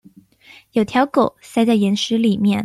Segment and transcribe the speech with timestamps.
[0.71, 2.59] 有條狗塞在岩石裡面